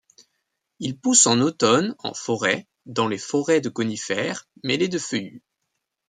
[0.79, 5.43] Il pousse en automne, en forêt, dans les forêts de conifères, mêlées de feuillus.